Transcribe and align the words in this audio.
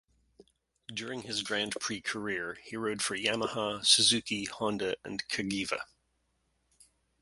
During 0.91 1.21
his 1.21 1.43
Grand 1.43 1.73
Prix 1.79 2.01
career 2.01 2.57
he 2.63 2.75
rode 2.75 3.03
for 3.03 3.15
Yamaha, 3.15 3.85
Suzuki, 3.85 4.45
Honda 4.45 4.95
and 5.05 5.23
Cagiva. 5.27 5.81